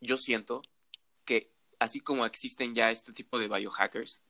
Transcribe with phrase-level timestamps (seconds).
[0.00, 0.62] Yo siento
[1.24, 4.22] que así como existen ya este tipo de biohackers,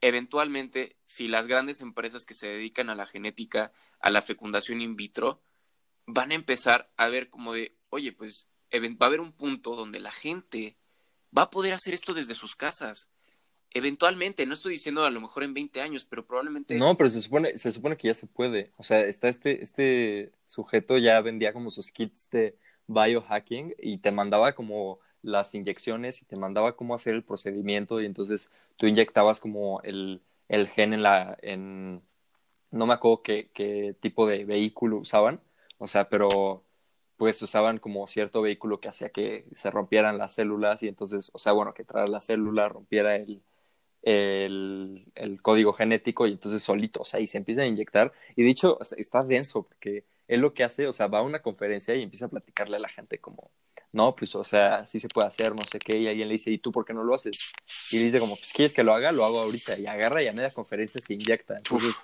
[0.00, 4.96] eventualmente si las grandes empresas que se dedican a la genética, a la fecundación in
[4.96, 5.42] vitro,
[6.06, 10.00] van a empezar a ver como de, oye, pues va a haber un punto donde
[10.00, 10.76] la gente
[11.36, 13.10] va a poder hacer esto desde sus casas.
[13.72, 16.74] Eventualmente, no estoy diciendo a lo mejor en 20 años, pero probablemente...
[16.76, 18.72] No, pero se supone, se supone que ya se puede.
[18.78, 22.56] O sea, está este, este sujeto ya vendía como sus kits de
[22.86, 28.06] biohacking y te mandaba como las inyecciones y te mandaba cómo hacer el procedimiento y
[28.06, 31.36] entonces tú inyectabas como el, el gen en la...
[31.42, 32.02] En,
[32.70, 35.40] no me acuerdo qué, qué tipo de vehículo usaban,
[35.78, 36.62] o sea, pero
[37.16, 41.38] pues usaban como cierto vehículo que hacía que se rompieran las células y entonces, o
[41.38, 43.42] sea, bueno, que traer la célula rompiera el,
[44.02, 48.12] el, el, código genético y entonces solito, o sea, y se empieza a inyectar.
[48.36, 51.94] Y dicho, está denso porque él lo que hace, o sea, va a una conferencia
[51.94, 53.50] y empieza a platicarle a la gente como,
[53.92, 56.50] no, pues, o sea, sí se puede hacer, no sé qué, y alguien le dice,
[56.50, 57.52] ¿y tú por qué no lo haces?
[57.90, 59.12] Y dice como, pues, ¿quieres que lo haga?
[59.12, 61.56] Lo hago ahorita, y agarra y a media conferencia se inyecta.
[61.56, 61.94] Entonces,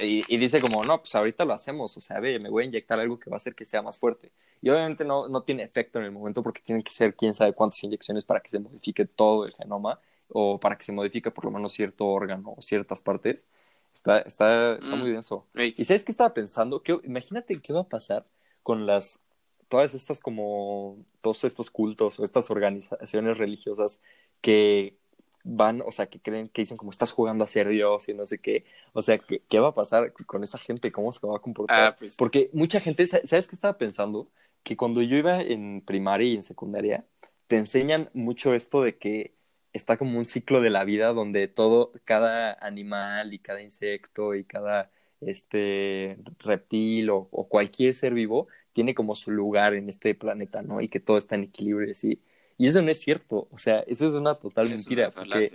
[0.00, 2.66] y, y, dice como, no, pues ahorita lo hacemos, o sea, ve, me voy a
[2.66, 4.32] inyectar algo que va a hacer que sea más fuerte.
[4.62, 7.52] Y obviamente no, no tiene efecto en el momento porque tienen que ser quién sabe
[7.52, 10.00] cuántas inyecciones para que se modifique todo el genoma
[10.32, 13.46] o para que se modifique por lo menos cierto órgano o ciertas partes.
[13.94, 15.14] Está, está, está muy mm.
[15.14, 15.46] denso.
[15.56, 16.82] ¿Y sabes qué estaba pensando?
[16.82, 18.26] Que, imagínate qué va a pasar
[18.62, 19.20] con las
[19.68, 24.02] todas estas como todos estos cultos o estas organizaciones religiosas
[24.40, 24.96] que
[25.44, 28.26] van, o sea, que creen, que dicen como estás jugando a ser Dios y no
[28.26, 30.92] sé qué, o sea, ¿qué, qué va a pasar con esa gente?
[30.92, 31.92] ¿Cómo se va a comportar?
[31.92, 34.28] Ah, pues Porque mucha gente, ¿sabes qué estaba pensando?
[34.62, 37.04] Que cuando yo iba en primaria y en secundaria,
[37.46, 39.34] te enseñan mucho esto de que
[39.72, 44.44] está como un ciclo de la vida donde todo, cada animal y cada insecto y
[44.44, 44.90] cada
[45.20, 50.80] este reptil o, cualquier ser vivo tiene como su lugar en este planeta, ¿no?
[50.80, 52.20] Y que todo está en equilibrio y
[52.56, 55.50] Y eso no es cierto, o sea, eso es una total mentira, porque,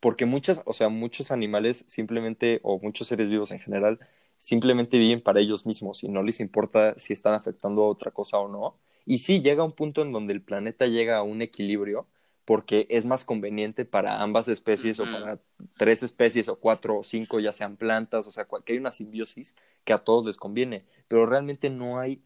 [0.00, 4.00] porque muchas, o sea, muchos animales simplemente, o muchos seres vivos en general,
[4.38, 8.38] simplemente viven para ellos mismos y no les importa si están afectando a otra cosa
[8.38, 8.78] o no.
[9.04, 12.08] Y sí, llega un punto en donde el planeta llega a un equilibrio,
[12.46, 15.40] porque es más conveniente para ambas especies o para
[15.76, 19.56] tres especies o cuatro o cinco, ya sean plantas, o sea, que hay una simbiosis
[19.84, 22.22] que a todos les conviene, pero realmente no hay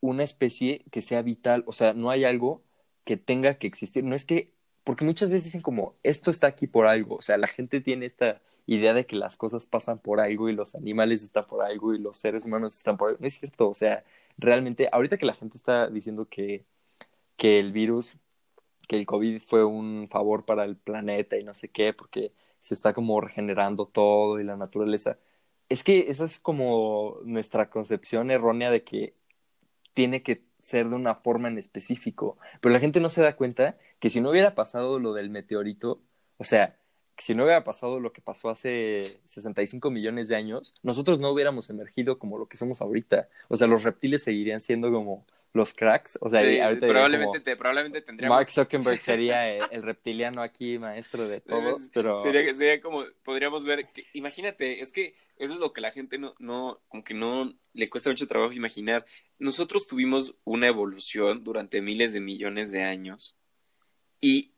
[0.00, 2.62] una especie que sea vital, o sea, no hay algo
[3.04, 6.68] que tenga que existir, no es que, porque muchas veces dicen como, esto está aquí
[6.68, 10.20] por algo, o sea, la gente tiene esta idea de que las cosas pasan por
[10.20, 13.26] algo y los animales están por algo y los seres humanos están por algo, no
[13.26, 14.04] es cierto, o sea,
[14.38, 16.64] realmente, ahorita que la gente está diciendo que,
[17.36, 18.16] que el virus
[18.90, 22.74] que el COVID fue un favor para el planeta y no sé qué, porque se
[22.74, 25.16] está como regenerando todo y la naturaleza.
[25.68, 29.14] Es que esa es como nuestra concepción errónea de que
[29.94, 33.78] tiene que ser de una forma en específico, pero la gente no se da cuenta
[34.00, 36.02] que si no hubiera pasado lo del meteorito,
[36.38, 36.76] o sea,
[37.16, 41.70] si no hubiera pasado lo que pasó hace 65 millones de años, nosotros no hubiéramos
[41.70, 43.28] emergido como lo que somos ahorita.
[43.48, 46.18] O sea, los reptiles seguirían siendo como los cracks.
[46.20, 46.42] O sea,
[46.78, 48.36] probablemente, te, probablemente tendríamos.
[48.36, 52.20] Mark Zuckerberg sería el, reptiliano aquí, maestro de todos, pero.
[52.20, 56.32] Sería, sería como, podríamos ver, imagínate, es que eso es lo que la gente no,
[56.38, 59.04] no, como que no le cuesta mucho trabajo imaginar.
[59.38, 63.36] Nosotros tuvimos una evolución durante miles de millones de años
[64.20, 64.54] y,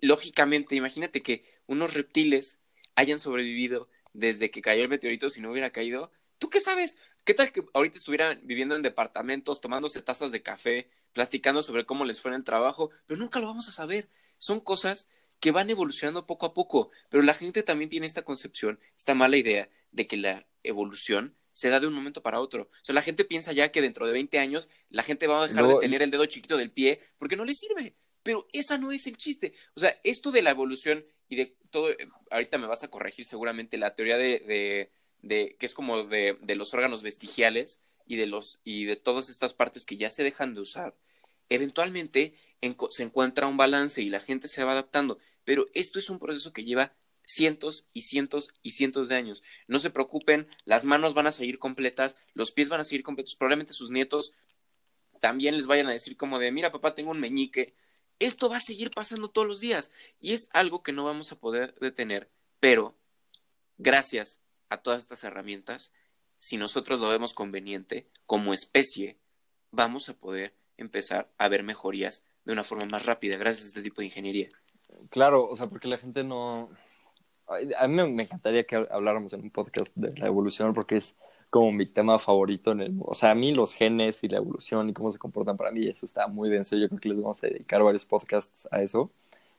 [0.00, 2.60] lógicamente, imagínate que unos reptiles
[2.94, 6.10] hayan sobrevivido desde que cayó el meteorito si no hubiera caído.
[6.38, 6.98] ¿Tú qué sabes?
[7.24, 12.04] ¿Qué tal que ahorita estuvieran viviendo en departamentos, tomándose tazas de café, platicando sobre cómo
[12.04, 12.90] les fue en el trabajo?
[13.06, 14.08] Pero nunca lo vamos a saber.
[14.38, 15.08] Son cosas
[15.40, 19.36] que van evolucionando poco a poco, pero la gente también tiene esta concepción, esta mala
[19.36, 22.64] idea de que la evolución se da de un momento para otro.
[22.64, 25.46] O sea, la gente piensa ya que dentro de 20 años la gente va a
[25.46, 27.96] dejar de tener el dedo chiquito del pie porque no le sirve.
[28.22, 29.54] Pero esa no es el chiste.
[29.74, 33.24] O sea, esto de la evolución y de todo, eh, ahorita me vas a corregir
[33.24, 34.90] seguramente la teoría de de,
[35.22, 39.54] que es como de, de los órganos vestigiales y de, los, y de todas estas
[39.54, 40.96] partes que ya se dejan de usar,
[41.48, 42.34] eventualmente
[42.90, 45.18] se encuentra un balance y la gente se va adaptando.
[45.44, 46.92] Pero esto es un proceso que lleva
[47.24, 49.42] cientos y cientos y cientos de años.
[49.66, 53.36] No se preocupen, las manos van a seguir completas, los pies van a seguir completos,
[53.36, 54.32] probablemente sus nietos
[55.20, 57.74] también les vayan a decir como de, mira papá, tengo un meñique.
[58.18, 61.40] Esto va a seguir pasando todos los días y es algo que no vamos a
[61.40, 62.30] poder detener,
[62.60, 62.96] pero
[63.76, 65.92] gracias a todas estas herramientas,
[66.38, 69.16] si nosotros lo vemos conveniente, como especie,
[69.70, 73.82] vamos a poder empezar a ver mejorías de una forma más rápida gracias a este
[73.82, 74.48] tipo de ingeniería.
[75.10, 76.70] Claro, o sea, porque la gente no...
[77.78, 81.16] A mí me encantaría que habláramos en un podcast de la evolución porque es
[81.48, 84.88] como mi tema favorito en el o sea, a mí los genes y la evolución
[84.88, 86.76] y cómo se comportan para mí, eso está muy denso.
[86.76, 89.12] Yo creo que les vamos a dedicar varios podcasts a eso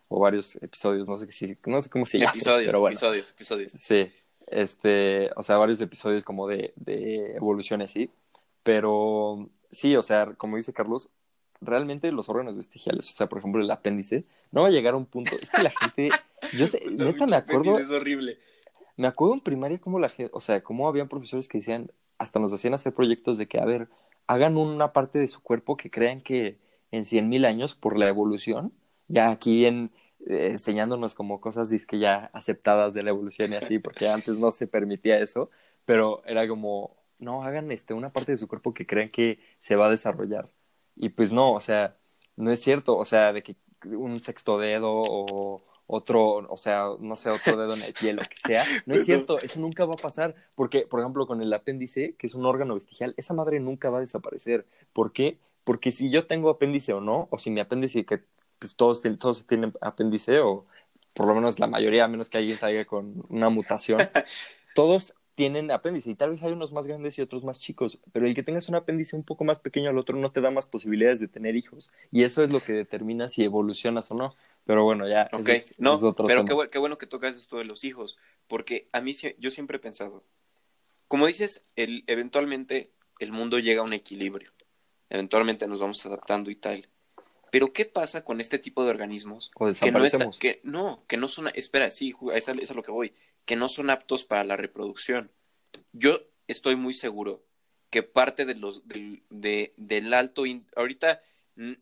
[0.10, 2.94] o varios episodios, no sé si no sé cómo se llama, Episodios, pero bueno.
[2.94, 3.72] episodios, episodios.
[3.72, 4.12] Sí,
[4.48, 8.10] este, o sea, varios episodios como de, de evolución así,
[8.64, 11.10] pero sí, o sea, como dice Carlos,
[11.62, 14.98] realmente los órganos vestigiales, o sea, por ejemplo, el apéndice, no va a llegar a
[14.98, 16.10] un punto, es que la gente,
[16.58, 18.38] yo sé, neta me acuerdo, Es horrible.
[18.96, 22.40] me acuerdo en primaria como la gente, o sea, cómo habían profesores que decían, hasta
[22.40, 23.90] nos hacían hacer proyectos de que, a ver,
[24.28, 26.58] hagan una parte de su cuerpo que crean que
[26.92, 28.74] en cien mil años, por la evolución,
[29.08, 29.92] ya aquí bien
[30.26, 34.52] eh, enseñándonos como cosas que ya aceptadas de la evolución y así, porque antes no
[34.52, 35.50] se permitía eso,
[35.86, 39.76] pero era como, no, hagan este, una parte de su cuerpo que crean que se
[39.76, 40.52] va a desarrollar.
[40.96, 41.98] Y pues no, o sea,
[42.36, 43.56] no es cierto, o sea, de que
[43.86, 48.22] un sexto dedo o otro, o sea, no sé, otro dedo en el pie, lo
[48.24, 51.54] que sea, no es cierto, eso nunca va a pasar, porque, por ejemplo, con el
[51.54, 54.68] apéndice, que es un órgano vestigial, esa madre nunca va a desaparecer.
[54.92, 55.40] ¿Por qué?
[55.64, 58.24] Porque si yo tengo apéndice o no, o si mi apéndice, que
[58.60, 60.66] pues, todos, tienen- todos tienen apéndice, o
[61.14, 64.00] por lo menos la mayoría, a menos que alguien salga con una mutación,
[64.74, 68.26] todos tienen apéndice y tal vez hay unos más grandes y otros más chicos, pero
[68.26, 70.66] el que tengas un apéndice un poco más pequeño al otro no te da más
[70.66, 74.36] posibilidades de tener hijos y eso es lo que determina si evolucionas o no.
[74.66, 77.36] Pero bueno, ya Ok, es, no, ese es otro pero qué, qué bueno que tocas
[77.36, 78.18] esto de los hijos,
[78.48, 80.24] porque a mí yo siempre he pensado,
[81.08, 84.52] como dices, el, eventualmente el mundo llega a un equilibrio,
[85.10, 86.90] eventualmente nos vamos adaptando y tal,
[87.52, 89.52] pero ¿qué pasa con este tipo de organismos
[89.82, 92.74] O que no, está- que no, que no son, espera, sí, es a, es a
[92.74, 93.14] lo que voy,
[93.46, 95.32] que no son aptos para la reproducción?
[95.94, 97.44] Yo estoy muy seguro
[97.90, 101.22] que parte de los del, de- del alto in- ahorita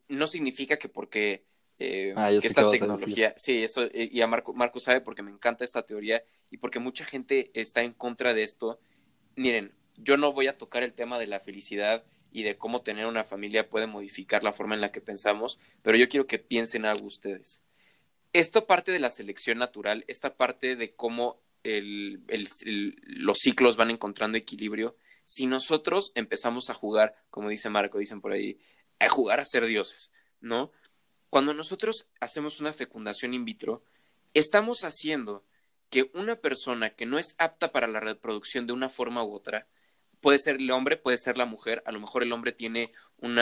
[0.08, 1.44] no significa que porque
[1.80, 5.32] eh, Ah, que esta tecnología sí eso eh, y a Marco Marco sabe porque me
[5.32, 8.80] encanta esta teoría y porque mucha gente está en contra de esto.
[9.36, 12.06] Miren yo no voy a tocar el tema de la felicidad
[12.36, 15.98] y de cómo tener una familia puede modificar la forma en la que pensamos pero
[15.98, 17.64] yo quiero que piensen algo ustedes
[18.36, 24.98] esto parte de la selección natural, esta parte de cómo los ciclos van encontrando equilibrio.
[25.24, 28.60] Si nosotros empezamos a jugar, como dice Marco, dicen por ahí,
[29.00, 30.12] a jugar a ser dioses,
[30.42, 30.74] ¿no?
[31.30, 33.86] Cuando nosotros hacemos una fecundación in vitro,
[34.34, 35.46] estamos haciendo
[35.90, 39.66] que una persona que no es apta para la reproducción de una forma u otra,
[40.26, 43.36] puede ser el hombre, puede ser la mujer, a lo mejor el hombre tiene un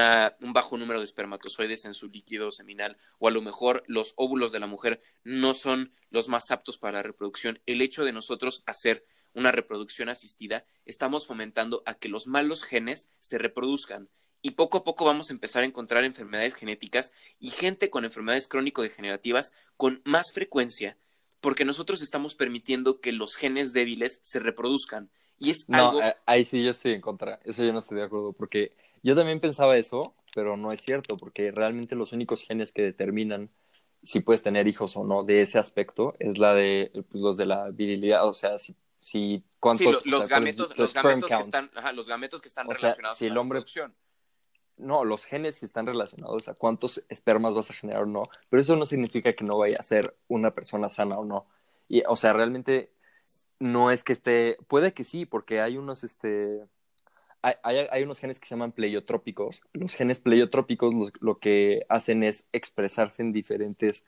[0.51, 4.59] bajo número de espermatozoides en su líquido seminal, o a lo mejor los óvulos de
[4.59, 7.61] la mujer no son los más aptos para la reproducción.
[7.65, 13.09] El hecho de nosotros hacer una reproducción asistida, estamos fomentando a que los malos genes
[13.21, 14.09] se reproduzcan.
[14.41, 18.49] Y poco a poco vamos a empezar a encontrar enfermedades genéticas y gente con enfermedades
[18.49, 20.97] crónico-degenerativas con más frecuencia,
[21.39, 25.11] porque nosotros estamos permitiendo que los genes débiles se reproduzcan.
[25.39, 26.01] Y es No, algo...
[26.25, 27.39] ahí sí yo estoy en contra.
[27.43, 31.17] Eso yo no estoy de acuerdo porque yo también pensaba eso, pero no es cierto
[31.17, 33.49] porque realmente los únicos genes que determinan
[34.03, 37.45] si puedes tener hijos o no de ese aspecto es la de pues, los de
[37.45, 41.39] la virilidad, o sea, si, si Sí, cuántos o los, sea, gametos, los gametos que
[41.41, 43.95] están, ajá, los gametos que están O sea, relacionados si con el la hombre- reproducción.
[44.75, 48.59] No, los genes que están relacionados a cuántos espermas vas a generar o no, pero
[48.59, 51.45] eso no significa que no vaya a ser una persona sana o no.
[51.87, 52.91] Y, o sea, realmente
[53.63, 56.61] no es que esté, puede que sí, porque hay unos, este,
[57.41, 57.55] hay,
[57.89, 59.63] hay, unos genes que se llaman pleiotrópicos.
[59.73, 64.05] Los genes pleiotrópicos lo, lo que hacen es expresarse en diferentes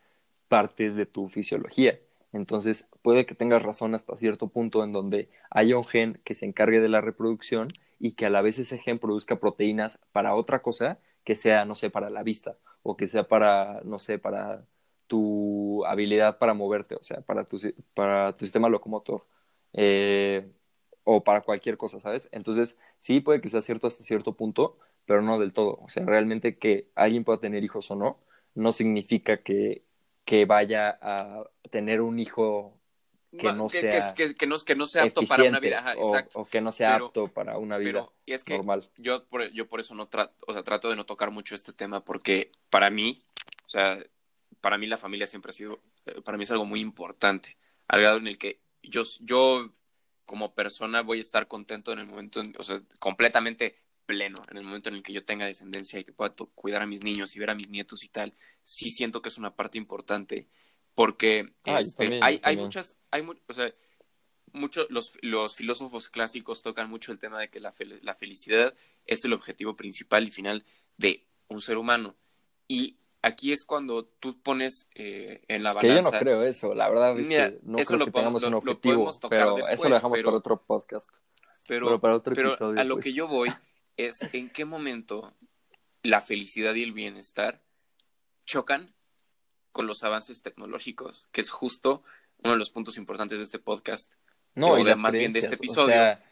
[0.48, 1.98] partes de tu fisiología.
[2.32, 6.46] Entonces, puede que tengas razón hasta cierto punto en donde haya un gen que se
[6.46, 10.60] encargue de la reproducción y que a la vez ese gen produzca proteínas para otra
[10.62, 14.64] cosa que sea, no sé, para la vista o que sea para, no sé, para
[15.06, 17.58] tu habilidad para moverte, o sea, para tu,
[17.94, 19.24] para tu sistema locomotor
[19.76, 20.50] eh,
[21.04, 22.28] o para cualquier cosa, ¿sabes?
[22.32, 25.78] Entonces, sí puede que sea cierto hasta cierto punto, pero no del todo.
[25.82, 28.18] O sea, realmente que alguien pueda tener hijos o no,
[28.54, 29.84] no significa que,
[30.24, 32.76] que vaya a tener un hijo
[33.38, 35.80] que no que, sea que, no, que no sea apto para una vida.
[35.80, 36.40] Ajá, o, exacto.
[36.40, 38.88] o que no sea Pero- apto para una vida Pero, y es que normal.
[38.96, 41.72] yo por, yo por eso no trato, o sea, trato de no tocar mucho este
[41.72, 43.22] tema porque para mí,
[43.66, 43.98] o sea,
[44.60, 48.00] para mí la familia siempre ha sido, eh, para mí es algo muy importante, al
[48.00, 49.72] grado en el que yo, yo
[50.24, 54.56] como persona voy a estar contento en el momento, en- o sea, completamente pleno, en
[54.58, 57.34] el momento en el que yo tenga descendencia y que pueda cuidar a mis niños
[57.34, 60.48] y ver a mis nietos y tal, sí siento que es una parte importante
[60.94, 63.72] porque Ah, este, también, hay, hay muchas, hay o sea,
[64.52, 68.74] mucho, los, los filósofos clásicos tocan mucho el tema de que la, fel- la felicidad
[69.04, 70.64] es el objetivo principal y final
[70.96, 72.16] de un ser humano.
[72.68, 76.10] Y aquí es cuando tú pones eh, en la Que yo balanza.
[76.12, 78.50] no creo eso, la verdad es Mira, que no eso creo lo que tengamos un
[78.52, 81.10] lo- lo objetivo, pero después, eso lo dejamos pero- para otro podcast.
[81.68, 83.04] Pero, para otro pero episodio, a lo pues.
[83.06, 83.52] que yo voy
[83.96, 85.34] es en qué momento
[86.02, 87.60] la felicidad y el bienestar
[88.46, 88.94] chocan
[89.72, 92.02] con los avances tecnológicos, que es justo
[92.38, 94.14] uno de los puntos importantes de este podcast,
[94.54, 95.88] No, o y de- más bien de este o episodio.
[95.94, 96.24] sea,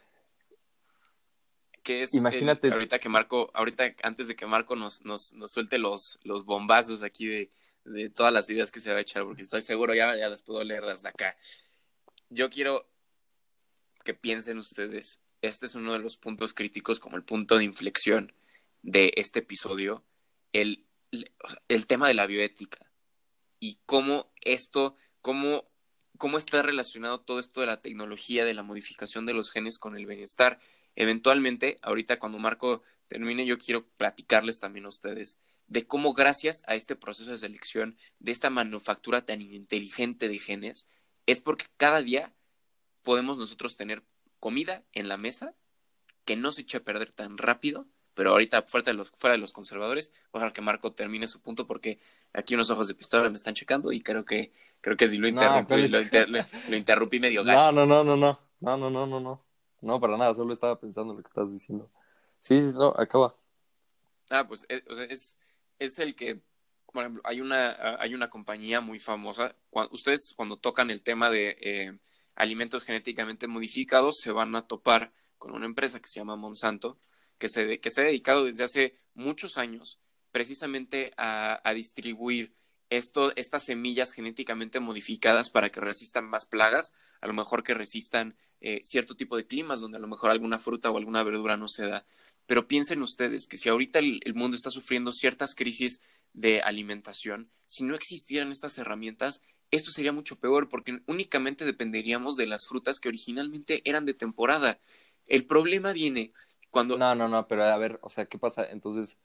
[1.85, 5.53] que es Imagínate- el- ahorita que Marco, ahorita antes de que Marco nos, nos, nos
[5.53, 7.51] suelte los, los bombazos aquí de,
[7.85, 10.43] de todas las ideas que se va a echar, porque estoy seguro, ya, ya las
[10.43, 11.37] puedo leer desde acá.
[12.31, 12.89] Yo quiero
[14.03, 18.33] que piensen ustedes, este es uno de los puntos críticos como el punto de inflexión
[18.83, 20.05] de este episodio,
[20.53, 20.87] el,
[21.69, 22.91] el tema de la bioética
[23.61, 25.69] y cómo esto, cómo,
[26.17, 29.97] cómo está relacionado todo esto de la tecnología, de la modificación de los genes con
[29.97, 30.59] el bienestar.
[30.97, 36.75] Eventualmente, ahorita cuando Marco termine, yo quiero platicarles también a ustedes de cómo gracias a
[36.75, 40.89] este proceso de selección, de esta manufactura tan inteligente de genes,
[41.27, 42.33] es porque cada día
[43.03, 44.03] podemos nosotros tener
[44.41, 45.55] comida en la mesa
[46.25, 49.39] que no se eche a perder tan rápido, pero ahorita fuera de los, fuera de
[49.39, 51.99] los conservadores, ojalá que Marco termine su punto porque
[52.33, 55.27] aquí unos ojos de pistola me están checando y creo que creo que si lo
[55.27, 57.73] No, interrumpí, pero es- lo, inter- lo- lo interrumpí medio gacho.
[57.73, 58.41] No, no, no, no, no.
[58.61, 59.45] No, no, no, no,
[59.85, 60.01] no.
[60.01, 61.91] Para nada, solo estaba pensando en lo que estás diciendo.
[62.41, 63.37] Sí, sí, no, acaba.
[64.31, 65.07] Ah, pues es, o sea,
[65.79, 66.41] es, el que,
[66.93, 69.55] por ejemplo, hay una, hay una compañía muy famosa.
[69.71, 71.99] Cuando, ustedes cuando tocan el tema de eh,
[72.35, 76.99] alimentos genéticamente modificados, se van a topar con una empresa que se llama Monsanto,
[77.39, 80.01] que se, que se ha dedicado desde hace muchos años
[80.33, 82.55] precisamente a, a distribuir
[82.91, 88.37] esto, estas semillas genéticamente modificadas para que resistan más plagas, a lo mejor que resistan
[88.61, 91.69] eh, cierto tipo de climas donde a lo mejor alguna fruta o alguna verdura no
[91.69, 92.05] se da.
[92.47, 96.01] Pero piensen ustedes que si ahorita el, el mundo está sufriendo ciertas crisis
[96.33, 102.47] de alimentación, si no existieran estas herramientas, esto sería mucho peor porque únicamente dependeríamos de
[102.47, 104.79] las frutas que originalmente eran de temporada.
[105.27, 106.33] El problema viene
[106.71, 106.99] cuando...
[106.99, 108.67] No, no, no, pero a ver, o sea, ¿qué pasa?
[108.71, 109.19] Entonces,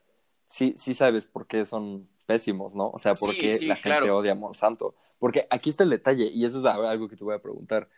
[0.48, 2.90] sí, sí sabes por qué son pésimos, ¿no?
[2.90, 4.18] O sea, por Sí, qué sí, la gente claro.
[4.18, 4.96] odia a Monsanto.
[5.20, 7.90] Porque aquí está el detalle, y eso es algo que te voy a preguntar.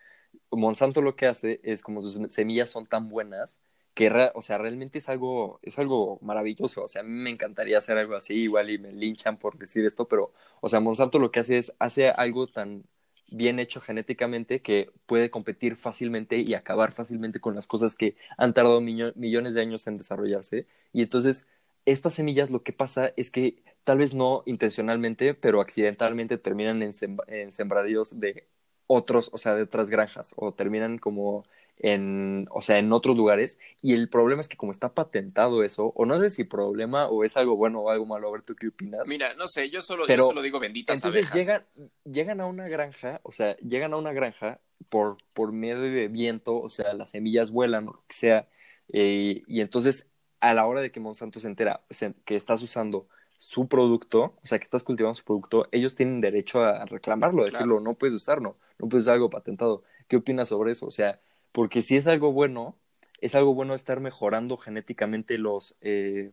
[0.51, 3.59] Monsanto lo que hace es como sus semillas son tan buenas
[3.93, 6.83] que, o sea, realmente es algo, es algo maravilloso.
[6.83, 9.85] O sea, a mí me encantaría hacer algo así, igual y me linchan por decir
[9.85, 12.83] esto, pero, o sea, Monsanto lo que hace es, hace algo tan
[13.31, 18.53] bien hecho genéticamente que puede competir fácilmente y acabar fácilmente con las cosas que han
[18.53, 20.67] tardado millo- millones de años en desarrollarse.
[20.93, 21.47] Y entonces,
[21.85, 26.91] estas semillas lo que pasa es que tal vez no intencionalmente, pero accidentalmente terminan en,
[27.27, 28.47] en sembradíos de
[28.93, 31.45] otros, o sea, de otras granjas, o terminan como
[31.77, 33.57] en, o sea, en otros lugares.
[33.81, 37.23] Y el problema es que como está patentado eso, o no sé si problema o
[37.23, 39.07] es algo bueno o algo malo, a ver tú qué opinas.
[39.07, 41.35] Mira, no sé, yo solo, Pero, yo solo digo benditas Entonces abejas.
[41.35, 41.65] llegan,
[42.03, 46.59] llegan a una granja, o sea, llegan a una granja por, por medio de viento,
[46.59, 48.47] o sea, las semillas vuelan o lo que sea,
[48.93, 53.07] eh, y entonces a la hora de que Monsanto se entera se- que estás usando
[53.37, 57.45] su producto, o sea, que estás cultivando su producto, ellos tienen derecho a reclamarlo, a
[57.45, 59.83] decirlo, no puedes usarlo, no puedes usar algo patentado.
[60.07, 60.87] ¿Qué opinas sobre eso?
[60.87, 61.19] O sea,
[61.51, 62.75] porque si es algo bueno,
[63.21, 66.31] es algo bueno estar mejorando genéticamente los, eh,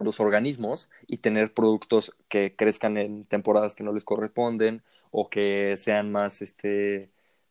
[0.00, 5.76] los organismos y tener productos que crezcan en temporadas que no les corresponden o que
[5.76, 7.08] sean más, este,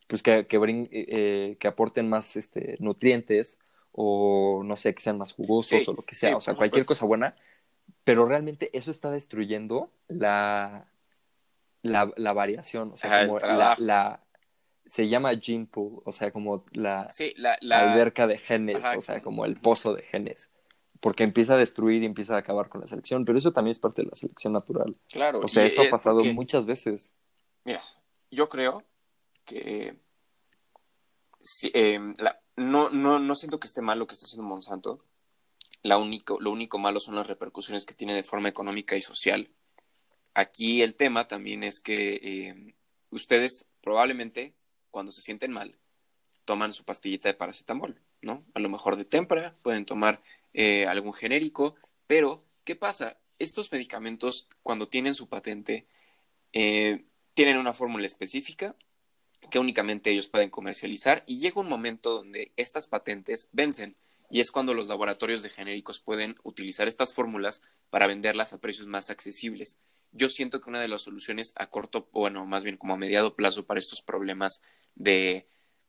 [0.08, 3.60] pues que, que, brin- eh, que aporten más este, nutrientes
[3.94, 6.56] o no sé, que sean más jugosos Sí, o lo que sea, sí, o sea,
[6.56, 7.36] cualquier cosa buena,
[8.04, 10.88] pero realmente eso está destruyendo la,
[11.84, 14.24] la, la variación, o sea, Ajá, como la, la,
[14.86, 17.92] se llama gene pool, o sea, como la, Sí, la, la...
[17.92, 20.52] alberca de genes, Ajá, o sea, como- el pozo de genes,
[21.00, 23.80] porque empieza a destruir y empieza a acabar con la selección, pero eso también es
[23.80, 24.92] parte de la selección natural.
[25.12, 27.14] Claro, O sea, eso ha pasado porque- muchas veces.
[27.64, 27.82] Mira,
[28.30, 28.84] yo creo
[29.46, 29.98] que
[31.40, 32.00] sí, eh,
[32.56, 35.04] no, no, no siento que esté mal lo que está haciendo Monsanto.
[35.84, 39.50] La único, lo único malo son las repercusiones que tiene de forma económica y social.
[40.34, 42.76] Aquí el tema también es que eh,
[43.10, 44.54] ustedes probablemente
[44.90, 45.78] cuando se sienten mal
[46.46, 48.40] toman su pastillita de paracetamol, ¿no?
[48.54, 50.18] A lo mejor de témpera, pueden tomar
[50.54, 51.76] eh, algún genérico,
[52.08, 53.18] pero ¿qué pasa?
[53.40, 55.88] Estos medicamentos cuando tienen su patente
[56.54, 58.76] eh, tienen una fórmula específica
[59.50, 63.96] que únicamente ellos pueden comercializar y llega un momento donde estas patentes vencen
[64.30, 68.88] y es cuando los laboratorios de genéricos pueden utilizar estas fórmulas para venderlas a precios
[68.88, 69.80] más accesibles.
[70.12, 73.36] Yo siento que una de las soluciones a corto, bueno, más bien como a mediado
[73.36, 74.62] plazo para estos problemas
[74.96, 75.48] de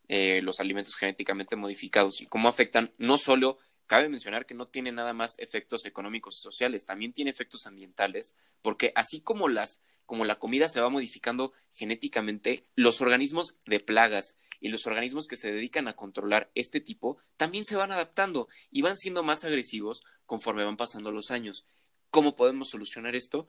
[0.08, 4.92] eh, los alimentos genéticamente modificados y cómo afectan no solo, cabe mencionar que no tiene
[4.92, 10.24] nada más efectos económicos y sociales, también tiene efectos ambientales, porque así como las como
[10.24, 15.50] la comida se va modificando genéticamente, los organismos de plagas y los organismos que se
[15.50, 20.64] dedican a controlar este tipo también se van adaptando y van siendo más agresivos conforme
[20.64, 21.66] van pasando los años.
[22.10, 23.46] ¿Cómo podemos solucionar esto?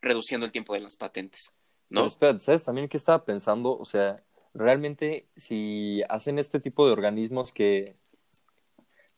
[0.00, 1.54] Reduciendo el tiempo de las patentes,
[1.88, 2.00] ¿no?
[2.00, 3.76] Pero espérate, ¿sabes también qué estaba pensando?
[3.76, 4.22] O sea,
[4.54, 7.96] realmente si hacen este tipo de organismos que,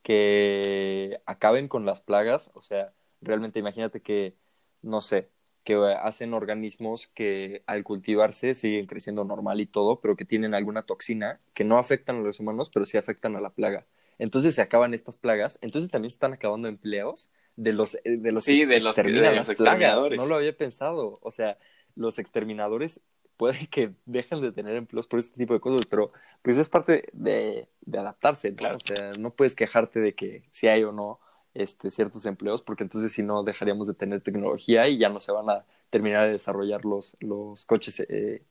[0.02, 4.34] que acaben con las plagas, o sea, realmente imagínate que,
[4.82, 5.30] no sé,
[5.64, 10.84] que hacen organismos que al cultivarse siguen creciendo normal y todo, pero que tienen alguna
[10.84, 13.86] toxina que no afectan a los humanos, pero sí afectan a la plaga.
[14.18, 18.32] Entonces se acaban estas plagas, entonces también se están acabando empleos de los eh, de
[18.32, 20.18] los sí, de los, de los exterminadores.
[20.18, 21.58] No lo había pensado, o sea,
[21.94, 23.00] los exterminadores
[23.36, 27.08] puede que dejen de tener empleos por este tipo de cosas, pero pues es parte
[27.12, 28.76] de, de adaptarse, claro.
[28.76, 31.20] O sea, no puedes quejarte de que si hay o no
[31.54, 35.32] este, ciertos empleos, porque entonces si no dejaríamos de tener tecnología y ya no se
[35.32, 38.42] van a terminar de desarrollar los, los coches eh,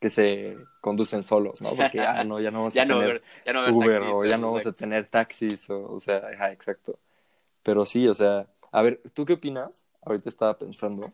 [0.00, 1.70] que se conducen solos, ¿no?
[1.70, 3.22] Porque ah, no, ya no vamos a tener
[3.72, 6.98] Uber o ya no vamos a tener taxis, o, o sea, ajá, exacto.
[7.62, 9.88] Pero sí, o sea, a ver, ¿tú qué opinas?
[10.02, 11.12] Ahorita estaba pensando,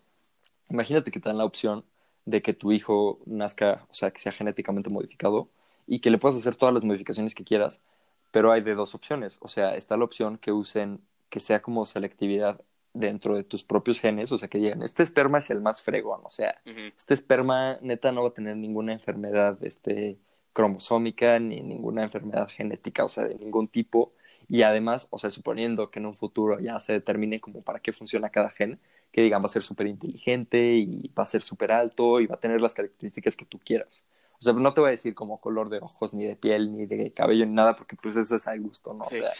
[0.68, 1.84] imagínate que te dan la opción
[2.24, 5.48] de que tu hijo nazca, o sea, que sea genéticamente modificado
[5.86, 7.82] y que le puedas hacer todas las modificaciones que quieras,
[8.30, 11.86] pero hay de dos opciones, o sea, está la opción que usen que sea como
[11.86, 12.60] selectividad
[12.94, 16.20] dentro de tus propios genes, o sea, que digan, este esperma es el más fregón,
[16.24, 16.60] o sea,
[16.96, 20.18] este esperma neta no va a tener ninguna enfermedad este,
[20.52, 24.12] cromosómica ni ninguna enfermedad genética, o sea, de ningún tipo,
[24.48, 27.92] y además, o sea, suponiendo que en un futuro ya se determine como para qué
[27.92, 28.78] funciona cada gen,
[29.10, 32.36] que digan va a ser súper inteligente y va a ser súper alto y va
[32.36, 34.04] a tener las características que tú quieras.
[34.42, 36.84] O sea, no te voy a decir como color de ojos, ni de piel, ni
[36.84, 39.02] de cabello, ni nada, porque pues eso es al gusto, ¿no?
[39.02, 39.30] O sea,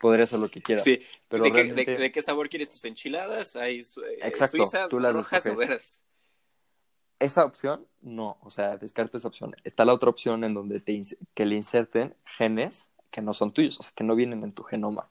[0.00, 0.82] podría ser lo que quieras.
[0.82, 0.98] Sí.
[1.28, 3.54] Pero ¿De, qué, de, qué sabor quieres tus enchiladas?
[3.54, 6.04] ¿Hay eh, Exacto, suizas, tú las rojas o verdes?
[7.20, 8.36] Esa opción, no.
[8.42, 9.54] O sea, descarta esa opción.
[9.62, 11.00] Está la otra opción en donde te
[11.34, 14.64] que le inserten genes que no son tuyos, o sea, que no vienen en tu
[14.64, 15.08] genoma.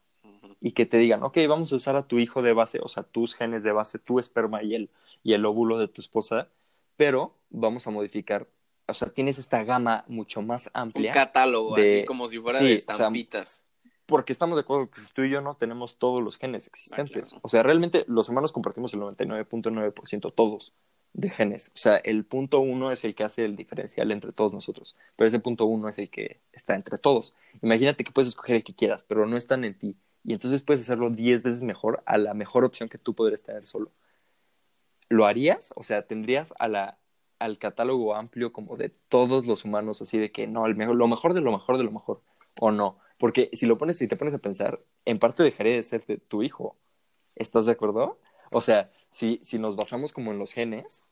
[0.59, 3.03] Y que te digan, ok, vamos a usar a tu hijo de base, o sea,
[3.03, 4.89] tus genes de base, tu esperma y el,
[5.23, 6.49] y el óvulo de tu esposa,
[6.97, 8.47] pero vamos a modificar
[8.87, 11.11] o sea, tienes esta gama mucho más amplia.
[11.11, 13.63] Un catálogo, así como si fuera de estampitas.
[14.05, 17.35] porque estamos de acuerdo que tú y yo no tenemos todos los genes existentes.
[17.41, 20.73] O sea, realmente los humanos compartimos el 99.9% todos
[21.13, 21.71] de genes.
[21.75, 25.27] O sea, el punto uno es el que hace el diferencial entre todos nosotros, pero
[25.27, 27.33] ese punto uno es el que está entre todos.
[27.61, 29.97] Imagínate que puedes escoger el que quieras, pero no están en ti.
[30.23, 33.65] Y entonces puedes hacerlo 10 veces mejor a la mejor opción que tú podrías tener
[33.65, 33.91] solo.
[35.09, 35.73] ¿Lo harías?
[35.75, 36.97] O sea, tendrías a la
[37.39, 41.07] al catálogo amplio como de todos los humanos, así de que no, el mejor, lo
[41.07, 42.21] mejor de lo mejor de lo mejor,
[42.59, 42.97] o no.
[43.17, 46.43] Porque si lo pones, si te pones a pensar, en parte dejaría de ser tu
[46.43, 46.77] hijo.
[47.35, 48.19] ¿Estás de acuerdo?
[48.51, 51.05] O sea, si, si nos basamos como en los genes,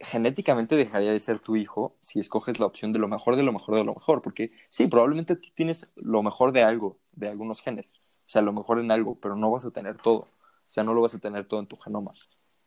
[0.00, 3.52] genéticamente dejaría de ser tu hijo si escoges la opción de lo mejor de lo
[3.52, 4.22] mejor de lo mejor.
[4.22, 7.92] Porque sí, probablemente tú tienes lo mejor de algo, de algunos genes.
[8.26, 10.18] O sea, lo mejor en algo, pero no vas a tener todo.
[10.20, 12.12] O sea, no lo vas a tener todo en tu genoma.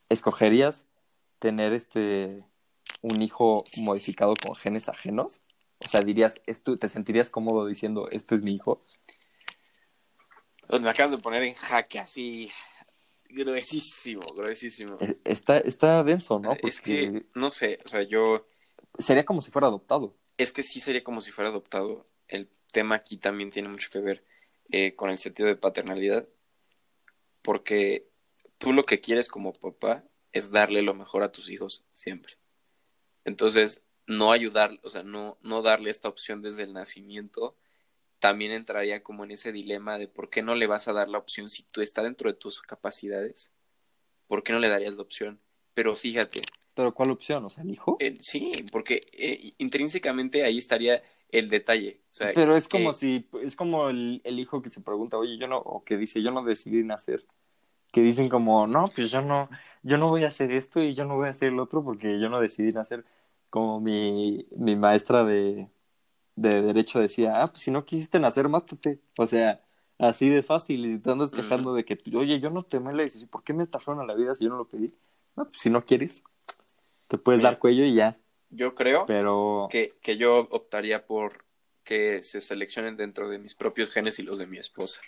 [0.10, 0.88] ¿Escogerías
[1.39, 2.43] tener este
[3.02, 5.42] un hijo modificado con genes ajenos?
[5.80, 8.86] O sea, dirías, ¿te sentirías cómodo diciendo, este es mi hijo?
[10.68, 12.50] Pues me acabas de poner en jaque así,
[13.30, 14.98] gruesísimo, gruesísimo.
[15.00, 16.56] E, está, está denso, ¿no?
[16.62, 18.48] Es que, no sé, o sea, yo...
[18.98, 20.16] Sería como si fuera adoptado.
[20.38, 22.06] Es que sí sería como si fuera adoptado.
[22.28, 24.24] El tema aquí también tiene mucho que ver
[24.70, 26.28] eh, con el sentido de paternalidad,
[27.42, 28.08] porque
[28.58, 32.38] tú lo que quieres como papá es darle lo mejor a tus hijos siempre.
[33.25, 37.55] Entonces, no ayudar, o sea, no, no darle esta opción desde el nacimiento,
[38.19, 41.17] también entraría como en ese dilema de por qué no le vas a dar la
[41.17, 43.53] opción si tú estás dentro de tus capacidades.
[44.27, 45.41] ¿Por qué no le darías la opción?
[45.73, 46.41] Pero fíjate.
[46.73, 47.43] ¿Pero cuál opción?
[47.45, 47.97] O sea, el hijo.
[47.99, 52.01] Eh, sí, porque eh, intrínsecamente ahí estaría el detalle.
[52.12, 55.38] O sea, Pero es como si, es como el, el, hijo que se pregunta, oye,
[55.38, 57.25] yo no, o que dice, yo no decidí nacer.
[57.91, 59.49] Que dicen como, no, pues yo no,
[59.84, 62.20] yo no voy a hacer esto y yo no voy a hacer el otro porque
[62.20, 63.06] yo no decidí nacer.
[63.50, 65.70] Como mi, mi maestra de,
[66.36, 69.00] de Derecho decía, ah, pues si no quisiste nacer, mátate.
[69.17, 69.62] O sea,
[69.98, 73.04] así de fácil y te andas quejando de que, oye, yo no te me la
[73.04, 74.88] dices, ¿por qué me trajeron a la vida si yo no lo pedí?
[75.36, 76.24] No, pues si no quieres,
[77.08, 78.17] te puedes dar cuello y ya.
[78.50, 79.67] Yo creo Pero...
[79.72, 81.46] que, que yo optaría por
[81.84, 85.02] que se seleccionen dentro de mis propios genes y los de mi esposa.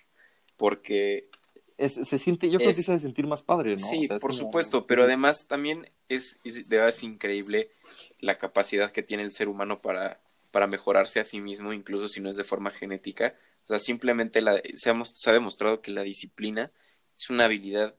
[0.58, 1.30] Porque
[1.78, 3.78] se siente, yo creo que se debe sentir más padre, ¿no?
[3.78, 7.72] Sí, por supuesto, pero además también es, es, de verdad es increíble
[8.20, 12.22] la capacidad que tiene el ser humano para, para mejorarse a sí mismo, incluso si
[12.22, 13.36] no es de forma genética.
[13.64, 16.72] O sea, simplemente la, se, ha, se ha demostrado que la disciplina
[17.18, 17.96] es una habilidad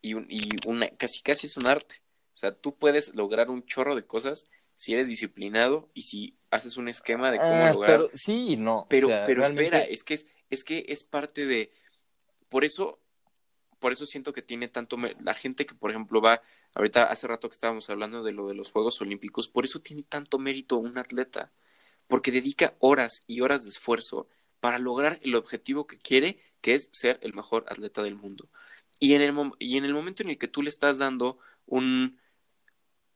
[0.00, 1.96] y, un, y una, casi casi es un arte.
[2.34, 6.76] O sea, tú puedes lograr un chorro de cosas si eres disciplinado y si haces
[6.76, 7.90] un esquema de cómo Ah, lograr.
[7.98, 8.86] pero sí no.
[8.88, 11.70] Pero, o sea, pero realmente- espera, es que es, es que es parte de.
[12.48, 12.98] Por eso,
[13.82, 14.96] por eso siento que tiene tanto.
[15.20, 16.40] La gente que, por ejemplo, va.
[16.74, 20.04] Ahorita hace rato que estábamos hablando de lo de los Juegos Olímpicos, por eso tiene
[20.04, 21.52] tanto mérito un atleta.
[22.06, 24.28] Porque dedica horas y horas de esfuerzo
[24.60, 28.48] para lograr el objetivo que quiere, que es ser el mejor atleta del mundo.
[29.00, 32.20] Y en el, y en el momento en el que tú le estás dando un,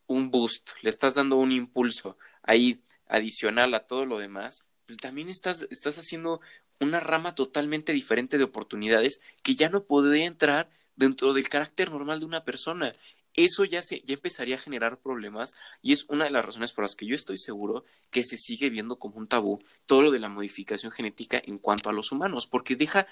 [0.08, 5.28] un boost, le estás dando un impulso ahí adicional a todo lo demás, pues también
[5.28, 6.40] estás, estás haciendo
[6.80, 12.20] una rama totalmente diferente de oportunidades que ya no podría entrar dentro del carácter normal
[12.20, 12.92] de una persona.
[13.34, 16.84] Eso ya se, ya empezaría a generar problemas y es una de las razones por
[16.84, 20.20] las que yo estoy seguro que se sigue viendo como un tabú todo lo de
[20.20, 23.06] la modificación genética en cuanto a los humanos, porque deja,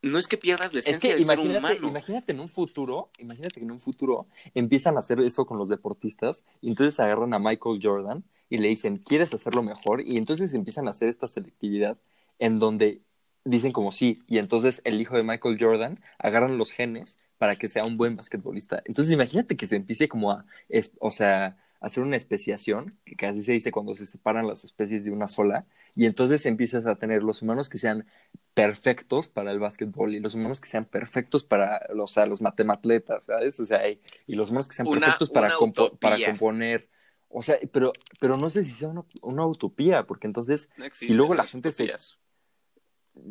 [0.00, 1.88] no es que pierdas la Es esencia que de ser humano.
[1.88, 5.68] imagínate en un futuro, imagínate que en un futuro empiezan a hacer eso con los
[5.68, 10.00] deportistas y entonces agarran a Michael Jordan y le dicen, ¿quieres hacerlo mejor?
[10.00, 11.98] Y entonces empiezan a hacer esta selectividad
[12.38, 13.02] en donde
[13.44, 17.68] dicen como sí, y entonces el hijo de Michael Jordan agarran los genes para que
[17.68, 18.82] sea un buen basquetbolista.
[18.86, 23.42] Entonces imagínate que se empiece como a, es- o sea, hacer una especiación, que casi
[23.42, 27.22] se dice cuando se separan las especies de una sola, y entonces empiezas a tener
[27.22, 28.06] los humanos que sean
[28.54, 33.24] perfectos para el básquetbol y los humanos que sean perfectos para o sea, los matematletas,
[33.26, 33.58] ¿sabes?
[33.60, 36.88] O sea, y, los humanos que sean Una- perfectos para, compo- para componer.
[37.28, 41.12] O sea, pero, pero no sé si sea una, una utopía, porque entonces, No si
[41.12, 41.92] luego la gente se.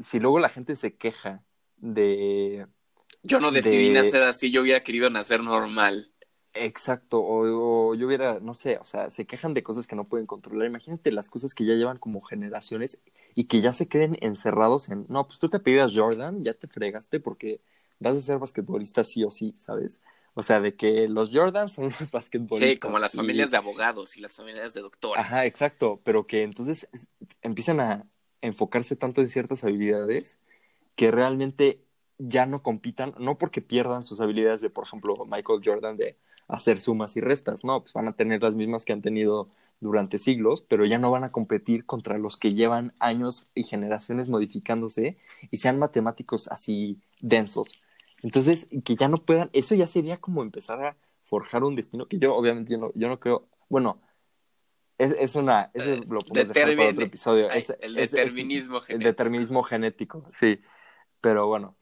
[0.01, 1.43] Si luego la gente se queja
[1.77, 2.67] de,
[3.23, 6.11] Yo no decidí de- nacer así, yo hubiera querido nacer normal.
[6.55, 10.07] Exacto, o, o yo hubiera, no sé, o sea, se quejan de cosas que no
[10.07, 10.67] pueden controlar.
[10.67, 13.01] Imagínate las cosas que ya llevan como generaciones
[13.33, 16.67] y que ya se queden encerrados en, no, pues tú te pidas Jordan, ya te
[16.67, 17.59] fregaste porque
[17.99, 19.99] vas a ser basquetbolista sí o sí, ¿sabes?
[20.35, 22.73] O sea, de que los Jordan son los basquetbolistas.
[22.73, 25.25] Sí, como las y- familias de abogados y las familias de doctores.
[25.25, 27.09] Ajá, exacto, pero que entonces es-
[27.41, 28.07] empiezan a
[28.43, 30.37] enfocarse tanto en ciertas habilidades
[30.95, 31.81] que realmente
[32.19, 36.79] ya no compitan, no porque pierdan sus habilidades de, por ejemplo, Michael Jordan de hacer
[36.79, 40.61] sumas y restas, no, pues van a tener las mismas que han tenido durante siglos,
[40.61, 45.17] pero ya no van a competir contra los que llevan años y generaciones modificándose
[45.49, 47.81] y sean matemáticos así densos.
[48.23, 52.19] Entonces, que ya no puedan, eso ya sería como empezar a forjar un destino que
[52.19, 53.99] yo obviamente no, yo no creo, bueno,
[55.03, 57.47] es, es una, eso Eh, lo podemos dejar para otro episodio.
[57.49, 59.07] Ay, Es- el es- es- determinismo el genético.
[59.09, 60.59] determinismo genético, sí.
[61.21, 61.75] Pero bueno,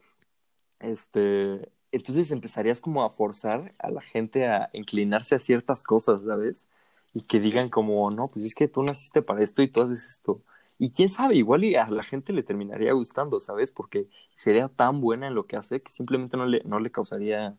[0.80, 6.68] este, entonces empezarías como a forzar a la gente a inclinarse a ciertas cosas, ¿sabes?
[7.14, 10.06] Y que digan como, no, pues es que tú naciste para esto y tú haces
[10.06, 10.42] esto.
[10.78, 13.70] Y quién sabe, igual y a la gente le terminaría gustando, ¿sabes?
[13.70, 17.56] Porque sería tan buena en lo que hace que simplemente no le, no le causaría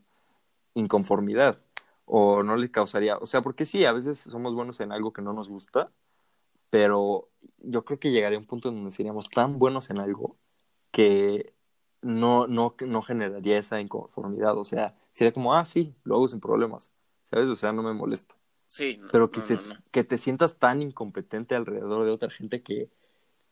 [0.74, 1.60] inconformidad
[2.04, 5.22] o no le causaría, o sea, porque sí, a veces somos buenos en algo que
[5.22, 5.92] no nos gusta,
[6.70, 10.36] pero yo creo que llegaría un punto en donde seríamos tan buenos en algo
[10.90, 11.54] que
[12.02, 16.40] no, no, no generaría esa inconformidad, o sea, sería como, ah, sí, lo hago sin
[16.40, 16.92] problemas,
[17.24, 17.48] ¿sabes?
[17.48, 18.36] O sea, no me molesta,
[18.66, 19.76] Sí, no, pero que, no, se, no.
[19.90, 22.90] que te sientas tan incompetente alrededor de otra gente que,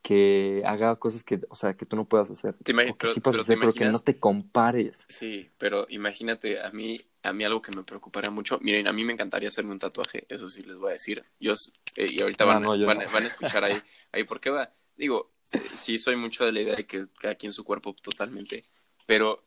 [0.03, 3.15] que haga cosas que, o sea, que tú no puedas hacer, Te o que pero-
[3.15, 5.07] sí puedas pero hacer, pero que no te compares.
[5.09, 9.05] Sí, pero imagínate, a mí, a mí algo que me preocuparía mucho, miren, a mí
[9.05, 11.25] me encantaría hacerme un tatuaje, eso sí les voy a decir.
[11.38, 11.53] Yo,
[11.97, 13.81] eh, y ahorita van, no, van, a escuchar ahí,
[14.12, 14.73] ahí por qué va.
[14.97, 18.65] Digo, eh, sí soy mucho de la idea de que cada quien su cuerpo totalmente,
[19.07, 19.45] pero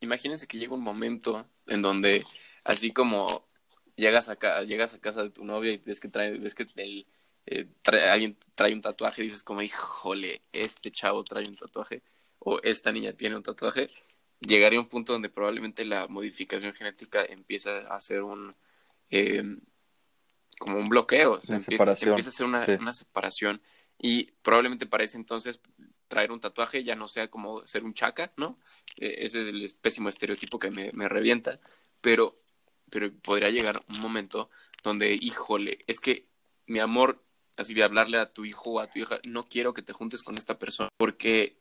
[0.00, 2.24] imagínense que llega un momento en donde,
[2.64, 3.48] así como
[3.94, 6.66] llegas a, ca- llegas a casa de tu novia y ves que trae, ves que
[6.76, 7.06] el,
[7.46, 12.02] eh, trae- alguien trae un tatuaje y dices como, híjole, este chavo trae un tatuaje
[12.38, 13.86] o esta niña tiene un tatuaje,
[14.40, 18.54] llegaría un punto donde probablemente la modificación genética empieza a hacer un
[19.10, 19.56] eh,
[20.58, 22.72] como un bloqueo, o sea, empieza, a hacer una, sí.
[22.72, 23.60] una separación
[23.98, 25.60] y probablemente para ese entonces
[26.08, 28.58] traer un tatuaje ya no sea como ser un chaca, ¿no?
[28.98, 31.58] Eh, ese es el pésimo estereotipo que me, me revienta,
[32.00, 32.34] pero,
[32.90, 34.50] pero podría llegar un momento
[34.82, 36.24] donde, híjole, es que
[36.66, 37.22] mi amor,
[37.56, 40.22] así de hablarle a tu hijo o a tu hija, no quiero que te juntes
[40.22, 41.58] con esta persona porque,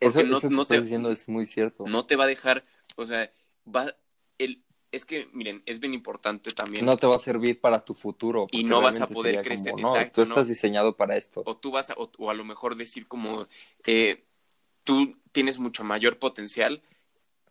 [0.00, 1.84] Eso, porque no, eso que no estás te, diciendo es muy cierto.
[1.86, 2.64] no te va a dejar,
[2.96, 3.32] o sea,
[3.66, 3.94] va,
[4.38, 6.84] el, es que, miren, es bien importante también.
[6.84, 8.46] no te va a servir para tu futuro.
[8.50, 10.32] Y no vas a poder crecer, como, no, exacto, tú ¿no?
[10.34, 11.42] estás diseñado para esto.
[11.46, 13.46] o tú vas a, o, o a lo mejor decir como
[13.86, 14.24] eh,
[14.84, 16.82] tú tienes mucho mayor potencial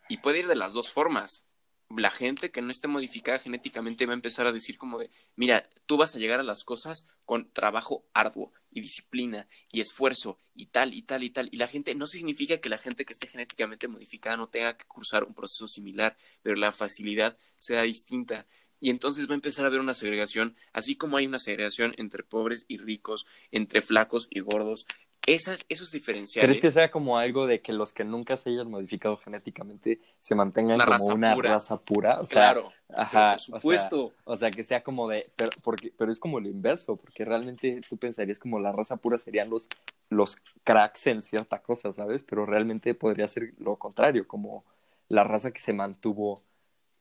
[0.07, 1.47] y puede ir de las dos formas.
[1.97, 5.69] La gente que no esté modificada genéticamente va a empezar a decir como de, mira,
[5.85, 10.67] tú vas a llegar a las cosas con trabajo arduo y disciplina y esfuerzo y
[10.67, 11.49] tal y tal y tal.
[11.51, 14.85] Y la gente no significa que la gente que esté genéticamente modificada no tenga que
[14.85, 18.47] cursar un proceso similar, pero la facilidad será distinta.
[18.83, 22.23] y entonces va a empezar a haber una segregación, así como hay una segregación entre
[22.23, 24.87] pobres y ricos, entre flacos y gordos.
[25.33, 26.47] Esas, esos diferenciales.
[26.47, 30.35] ¿Crees que sea como algo de que los que nunca se hayan modificado genéticamente se
[30.35, 32.19] mantengan como una raza pura?
[32.19, 34.05] O sea, claro, ajá, por supuesto.
[34.05, 36.95] O sea, o sea, que sea como de, pero, porque, pero es como lo inverso,
[36.95, 39.67] porque realmente tú pensarías como la raza pura serían los,
[40.09, 42.23] los cracks en cierta cosa, ¿sabes?
[42.23, 44.63] Pero realmente podría ser lo contrario, como
[45.07, 46.41] la raza que se mantuvo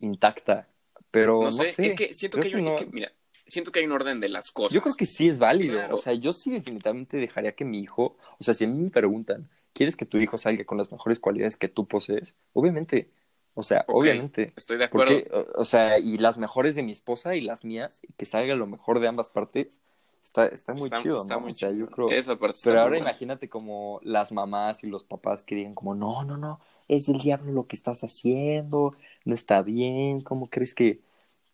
[0.01, 0.69] intacta.
[1.11, 3.13] Pero no, sé, es que siento que hay un, no- que- mira,
[3.51, 4.75] siento que hay un orden de las cosas.
[4.75, 5.75] Yo creo que sí es válido.
[5.79, 5.95] Claro.
[5.97, 8.91] O sea, yo sí definitivamente dejaría que mi hijo, o sea, si a mí me
[8.91, 12.39] preguntan, ¿quieres que tu hijo salga con las mejores cualidades que tú posees?
[12.53, 13.11] Obviamente.
[13.55, 14.53] O sea, obviamente.
[14.57, 15.13] Estoy de acuerdo.
[15.15, 18.55] Porque, o, o sea, y las mejores de mi esposa y las mías, que salga
[18.55, 19.83] lo mejor de ambas partes,
[20.23, 21.41] está, está muy Está- chido, está ¿no?
[21.41, 21.89] muy o sea, yo chingón.
[21.89, 22.11] creo.
[22.11, 23.11] Esa parte está Pero ahora buena.
[23.11, 27.19] imagínate como las mamás y los papás que digan como, no, no, no, es el
[27.21, 31.01] diablo lo que estás haciendo, no está bien, ¿cómo crees que,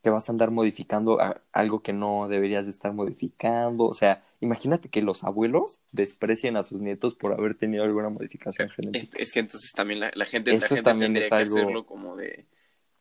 [0.06, 3.86] que vas a andar modificando a- algo que no deberías de estar modificando?
[3.86, 8.70] O sea, imagínate que los abuelos desprecien a sus nietos por haber tenido alguna modificación
[8.70, 9.18] genética.
[9.18, 11.56] es que entonces también la, la gente, la Eso gente también tendría es que algo-
[11.56, 12.46] hacerlo como de,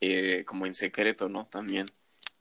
[0.00, 1.46] eh, como en secreto, ¿no?
[1.46, 1.86] También.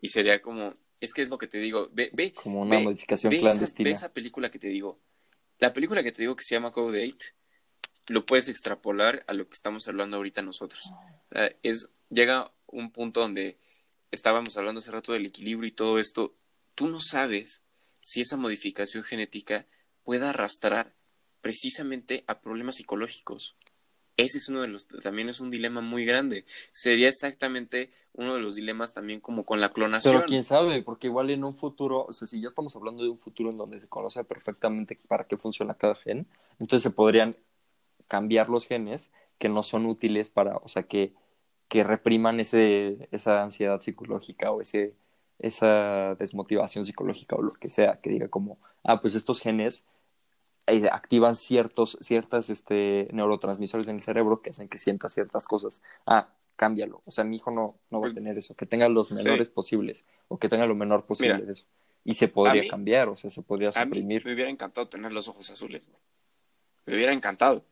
[0.01, 2.83] Y sería como, es que es lo que te digo, ve, ve, Como una ve-
[2.85, 3.87] modificación ve esa, clandestina.
[3.87, 4.97] ve esa película que te digo.
[5.59, 7.27] La película que te digo que se llama Code 8,
[8.07, 10.91] lo puedes extrapolar a lo que estamos hablando ahorita nosotros.
[10.91, 13.57] O sea, es, llega un punto donde
[14.15, 16.33] estábamos hablando hace rato del equilibrio y todo esto.
[16.73, 17.63] Tú no sabes
[18.01, 19.67] si esa modificación genética
[20.03, 20.93] pueda arrastrar
[21.41, 23.55] precisamente a problemas psicológicos.
[24.17, 26.45] Ese es uno de los, también es un dilema muy grande.
[26.71, 30.15] Sería exactamente uno de los dilemas también como con la clonación.
[30.15, 33.09] Pero quién sabe, porque igual en un futuro, o sea, si ya estamos hablando de
[33.09, 36.25] un futuro en donde se conoce perfectamente para qué funciona cada gen,
[36.59, 37.35] entonces se podrían
[38.07, 41.13] cambiar los genes que no son útiles para, o sea, que,
[41.67, 44.93] que repriman ese, esa ansiedad psicológica o ese,
[45.39, 49.85] esa desmotivación psicológica o lo que sea, que diga como, ah, pues estos genes
[50.67, 55.81] eh, activan ciertos, ciertas este, neurotransmisores en el cerebro que hacen que sienta ciertas cosas.
[56.05, 57.01] Ah, cámbialo.
[57.05, 58.55] O sea, mi hijo no, no va a Pues, tener eso.
[58.55, 59.13] Que tenga los sí.
[59.15, 61.65] menores posibles o que tenga lo menor posible Mira, de eso.
[62.03, 64.23] Y se podría mí- cambiar, o sea, se podría A mí suprimir.
[64.25, 65.87] me hubiera encantado tener los ojos azules.
[65.87, 65.99] güey.
[66.85, 67.65] Me hubiera encantado.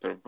[0.00, 0.20] Pero,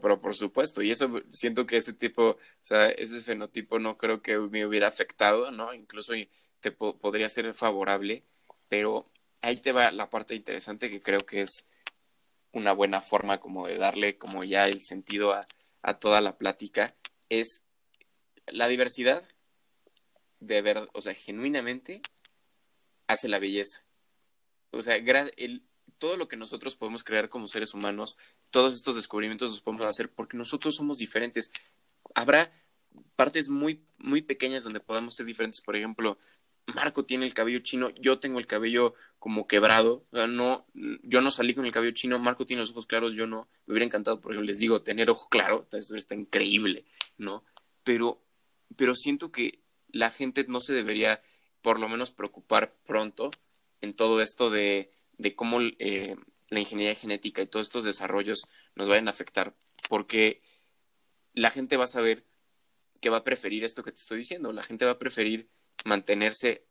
[0.00, 4.20] pero, por supuesto, y eso siento que ese tipo, o sea, ese fenotipo no creo
[4.20, 5.72] que me hubiera afectado, ¿no?
[5.72, 6.12] Incluso
[6.60, 8.24] te po- podría ser favorable,
[8.68, 9.10] pero
[9.40, 11.66] ahí te va la parte interesante que creo que es
[12.52, 15.40] una buena forma como de darle como ya el sentido a,
[15.82, 16.94] a toda la plática,
[17.28, 17.66] es
[18.46, 19.24] la diversidad
[20.40, 22.02] de verdad, o sea, genuinamente
[23.06, 23.84] hace la belleza.
[24.70, 24.96] O sea,
[25.36, 25.64] el,
[26.04, 28.18] todo lo que nosotros podemos crear como seres humanos,
[28.50, 31.50] todos estos descubrimientos los podemos hacer porque nosotros somos diferentes.
[32.14, 32.52] Habrá
[33.16, 35.62] partes muy, muy pequeñas donde podamos ser diferentes.
[35.62, 36.18] Por ejemplo,
[36.74, 40.04] Marco tiene el cabello chino, yo tengo el cabello como quebrado.
[40.10, 43.14] O sea, no, yo no salí con el cabello chino, Marco tiene los ojos claros,
[43.14, 43.48] yo no.
[43.64, 46.84] Me hubiera encantado, porque les digo, tener ojo claro, eso está increíble,
[47.16, 47.46] ¿no?
[47.82, 48.20] Pero,
[48.76, 51.22] pero siento que la gente no se debería,
[51.62, 53.30] por lo menos, preocupar pronto
[53.80, 56.16] en todo esto de, de cómo eh,
[56.48, 59.54] la ingeniería genética y todos estos desarrollos nos vayan a afectar,
[59.88, 60.42] porque
[61.32, 62.24] la gente va a saber
[63.00, 65.48] que va a preferir esto que te estoy diciendo, la gente va a preferir
[65.84, 66.64] mantenerse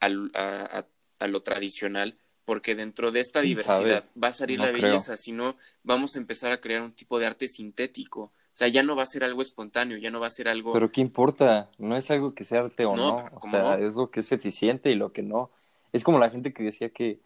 [0.00, 0.86] al, a, a,
[1.20, 4.20] a, lo tradicional, porque dentro de esta diversidad sabe?
[4.22, 7.18] va a salir No la belleza, si no vamos a empezar a crear un tipo
[7.18, 10.26] de arte sintético, o sea, ya no va a ser algo espontáneo, ya no va
[10.26, 10.72] a ser algo...
[10.72, 11.70] Pero ¿qué importa?
[11.78, 13.36] No es algo que sea arte o No, no.
[13.36, 13.86] O ¿cómo sea, no?
[13.86, 15.52] es lo que es eficiente y lo que no.
[15.92, 17.20] Es como la gente que decía que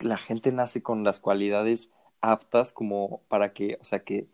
[0.00, 4.26] la gente nace con las cualidades aptas como para que, o sea, que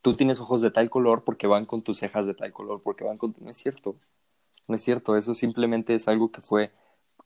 [0.00, 3.04] tú tienes ojos de tal color porque van con tus cejas de tal color, porque
[3.04, 3.34] van con...
[3.40, 3.96] No es cierto.
[4.68, 5.16] No es cierto.
[5.16, 6.70] Eso simplemente es algo que fue,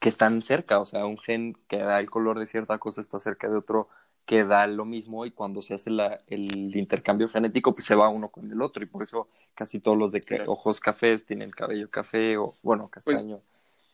[0.01, 0.81] que están cerca.
[0.81, 3.88] O sea, un gen que da el color de cierta cosa está cerca de otro
[4.25, 8.09] que da lo mismo y cuando se hace la, el intercambio genético, pues se va
[8.09, 11.88] uno con el otro y por eso casi todos los de ojos cafés tienen cabello
[11.88, 13.40] café o, bueno, castaño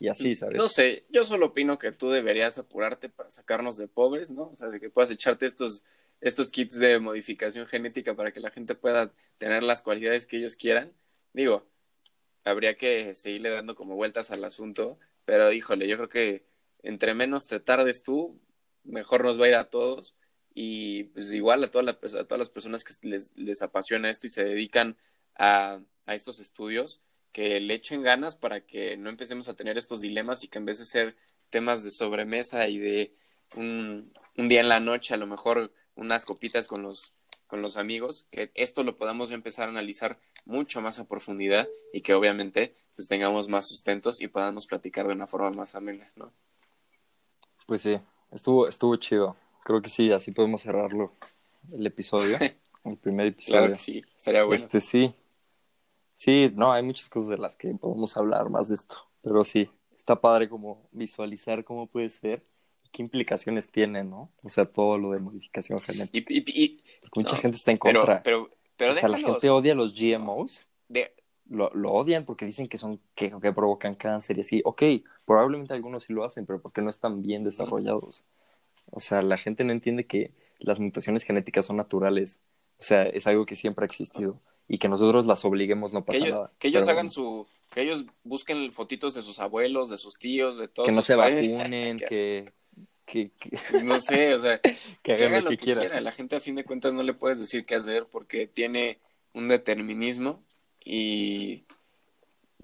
[0.03, 0.57] y así, ¿sabes?
[0.59, 4.51] No sé, yo solo opino que tú deberías apurarte para sacarnos de pobres, ¿no?
[4.53, 5.85] O sea, de que puedas echarte estos,
[6.21, 10.57] estos kits de modificación genética para que la gente pueda tener las cualidades que ellos
[10.57, 10.93] quieran.
[11.33, 11.67] Digo,
[12.45, 16.45] habría que seguirle dando como vueltas al asunto, pero híjole, yo creo que
[16.83, 18.41] entre menos te tardes tú,
[18.85, 20.17] mejor nos va a ir a todos.
[20.55, 24.27] Y pues igual a, toda la- a todas las personas que les, les apasiona esto
[24.27, 24.97] y se dedican
[25.37, 27.01] a, a estos estudios,
[27.33, 30.67] que le echen ganas para que no empecemos a tener estos dilemas y que en
[30.67, 31.17] vez de ser
[31.51, 33.15] temas de sobremesa y de
[33.57, 37.15] un, un día en la noche, a lo mejor unas copitas con los,
[37.47, 42.01] con los amigos, que esto lo podamos empezar a analizar mucho más a profundidad y
[42.01, 46.33] que obviamente pues tengamos más sustentos y podamos platicar de una forma más amena, ¿no?
[47.67, 47.99] Pues sí,
[48.31, 49.37] estuvo, estuvo chido.
[49.65, 51.13] Creo que sí, así podemos cerrarlo
[51.73, 52.37] el episodio,
[52.85, 53.61] el primer episodio.
[53.61, 54.63] Claro que sí, estaría bueno.
[54.63, 55.15] Este sí.
[56.15, 59.69] Sí, no, hay muchas cosas de las que podemos hablar más de esto, pero sí,
[59.97, 62.45] está padre como visualizar cómo puede ser
[62.85, 64.31] y qué implicaciones tiene, ¿no?
[64.43, 66.33] O sea, todo lo de modificación genética.
[66.33, 68.23] Y, y- y- Porque mucha no, gente está en contra.
[68.23, 70.69] pero, pero o sea, la gente odia los GMOs.
[70.89, 71.13] De-
[71.49, 74.63] Lo, lo odian porque dicen que son que, que provocan cáncer y así.
[74.65, 74.83] Ok,
[75.25, 78.25] probablemente algunos sí lo hacen, pero porque no están bien desarrollados.
[78.91, 82.41] O sea, la gente no entiende que las mutaciones genéticas son naturales.
[82.79, 84.41] O sea, es algo que siempre ha existido.
[84.69, 86.53] Y que nosotros las obliguemos no que pasa ellos, nada.
[86.59, 90.59] que ellos Pero hagan su, que ellos busquen fotitos de sus abuelos, de sus tíos,
[90.59, 90.89] de todos.
[90.89, 92.53] Que no se vacunen, que,
[93.05, 93.51] que, que.
[93.85, 96.05] No sé, o sea, que que hagan lo que, quieran.
[96.05, 98.99] La gente a fin de cuentas no le puedes decir qué hacer porque tiene
[99.33, 100.43] un determinismo
[100.85, 101.65] y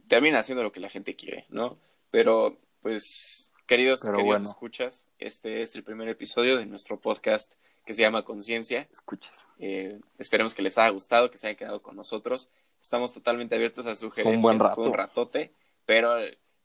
[0.07, 1.79] termina haciendo lo que la gente quiere, ¿no?
[2.11, 4.51] Pero, pues, queridos, Pero queridos bueno.
[4.51, 7.55] escuchas, este es el primer episodio de nuestro podcast
[7.85, 8.89] que se llama Conciencia.
[8.91, 9.47] Escuchas.
[9.59, 12.51] Eh, esperemos que les haya gustado, que se hayan quedado con nosotros.
[12.81, 14.43] Estamos totalmente abiertos a sugerencias.
[14.43, 14.77] buen rato.
[14.77, 15.53] Fue un ratote,
[15.85, 16.17] pero...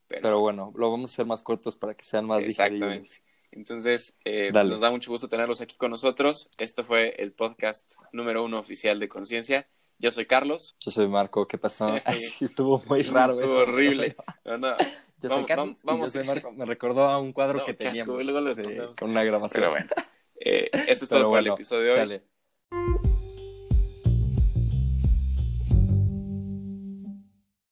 [0.08, 2.86] pero, Pero bueno, lo vamos a hacer más cortos para que sean más exactamente.
[2.86, 3.22] digeribles.
[3.52, 6.50] Entonces, eh, pues nos da mucho gusto tenerlos aquí con nosotros.
[6.58, 9.68] Esto fue el podcast número uno oficial de Conciencia.
[10.00, 10.76] Yo soy Carlos.
[10.80, 11.96] Yo soy Marco, ¿qué pasó?
[12.42, 13.72] Estuvo muy raro Estuvo eso.
[13.72, 14.16] horrible.
[14.46, 14.76] No, no,
[15.24, 18.02] yo vamos, soy Carlos vamos, yo soy Me recordó a un cuadro no, que teníamos
[18.02, 18.64] asco, luego lo eh, sí,
[19.00, 19.62] con una grabación.
[19.62, 19.88] Pero bueno,
[20.36, 21.98] eh, eso es todo por bueno, el episodio de hoy.
[21.98, 23.13] Sale.